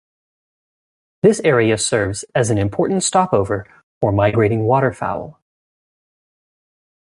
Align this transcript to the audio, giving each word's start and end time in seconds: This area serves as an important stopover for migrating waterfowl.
This 1.21 1.41
area 1.41 1.77
serves 1.77 2.25
as 2.33 2.49
an 2.49 2.57
important 2.57 3.03
stopover 3.03 3.67
for 3.99 4.11
migrating 4.11 4.63
waterfowl. 4.63 5.39